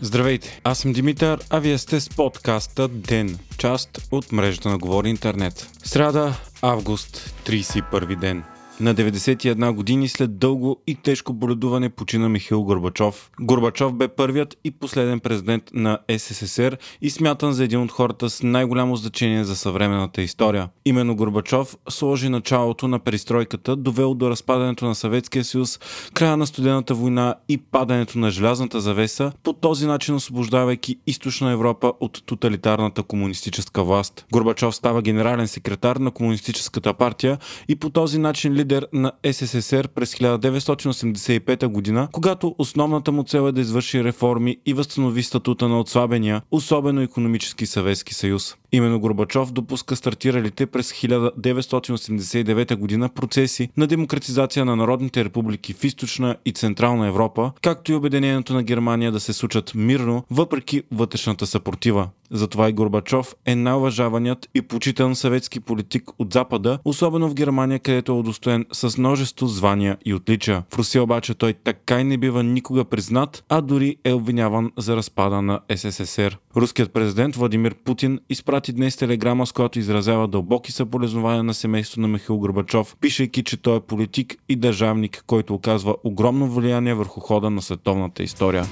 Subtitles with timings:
[0.00, 5.08] Здравейте, аз съм Димитър, а вие сте с подкаста ДЕН, част от мрежата на Говори
[5.08, 5.70] Интернет.
[5.84, 8.44] Сряда, август, 31 ден.
[8.80, 13.30] На 91 години след дълго и тежко боледуване почина Михаил Горбачов.
[13.40, 18.42] Горбачов бе първият и последен президент на СССР и смятан за един от хората с
[18.42, 20.68] най-голямо значение за съвременната история.
[20.84, 25.80] Именно Горбачов сложи началото на перестройката, довел до разпадането на Съветския съюз,
[26.14, 31.92] края на студената война и падането на желязната завеса, по този начин освобождавайки източна Европа
[32.00, 34.26] от тоталитарната комунистическа власт.
[34.32, 40.14] Горбачов става генерален секретар на комунистическата партия и по този начин лидер на СССР през
[40.14, 46.42] 1985 година, когато основната му цел е да извърши реформи и възстанови статута на отслабения,
[46.50, 48.56] особено економически Съветски съюз.
[48.76, 56.36] Именно Горбачов допуска стартиралите през 1989 година процеси на демократизация на народните републики в източна
[56.44, 62.08] и централна Европа, както и обединението на Германия да се случат мирно, въпреки вътрешната съпротива.
[62.30, 68.12] Затова и Горбачов е най-уважаваният и почитан съветски политик от Запада, особено в Германия, където
[68.12, 70.64] е удостоен с множество звания и отличия.
[70.70, 74.96] В Русия обаче той така и не бива никога признат, а дори е обвиняван за
[74.96, 76.36] разпада на СССР.
[76.56, 82.08] Руският президент Владимир Путин изпрати днес телеграма, с която изразява дълбоки съболезнования на семейството на
[82.08, 87.50] Михаил Горбачов, пишейки, че той е политик и държавник, който оказва огромно влияние върху хода
[87.50, 88.64] на световната история.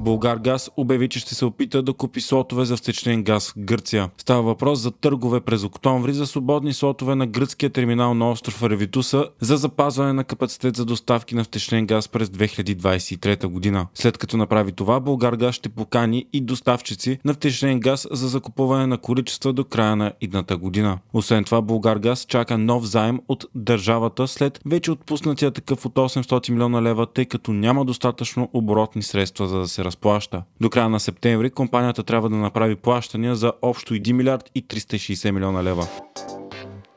[0.00, 4.10] Българгаз обяви, че ще се опита да купи слотове за втечнен газ в Гърция.
[4.18, 9.28] Става въпрос за търгове през октомври за свободни слотове на гръцкия терминал на остров Ревитуса
[9.40, 13.86] за запазване на капацитет за доставки на втечнен газ през 2023 година.
[13.94, 18.98] След като направи това, Българгаз ще покани и доставчици на втечнен газ за закупуване на
[18.98, 20.98] количества до края на идната година.
[21.12, 26.82] Освен това, Българгаз чака нов заем от държавата след вече отпуснатия такъв от 800 милиона
[26.82, 30.42] лева, тъй като няма достатъчно оборотни средства за да се разплаща.
[30.60, 35.30] До края на септември компанията трябва да направи плащания за общо 1 милиард и 360
[35.30, 35.86] милиона лева.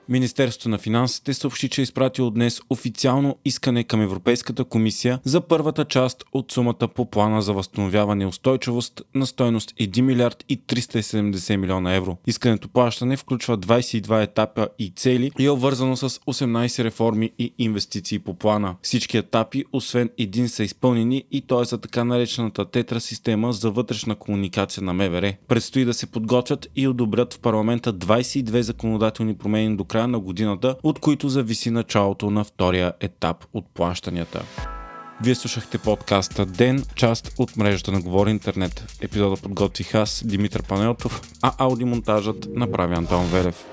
[0.10, 5.86] Министерството на финансите съобщи, че е изпратило днес официално искане към Европейската комисия за първата
[5.86, 11.56] част от сумата по плана за възстановяване и устойчивост на стойност 1 милиард и 370
[11.56, 12.18] милиона евро.
[12.28, 18.20] Искането плащане включва 22 етапа и цели и е обвързано с 18 реформи и инвестиции
[18.20, 18.76] по плана.
[18.82, 23.72] Всички етапи, освен един, са изпълнени и то е за така наречената тетра система за
[23.72, 25.34] вътрешна комуникация на МВР.
[25.48, 30.76] Предстои да се подготвят и одобрят в парламента 22 законодателни промени до края на годината,
[30.84, 34.44] от които зависи началото на втория етап от плащанията.
[35.24, 38.98] Вие слушахте подкаста Ден, част от мрежата на Говори Интернет.
[39.02, 43.66] Епизода подготвих аз, Димитър Панелтов, а аудиомонтажът направи Антон Велев.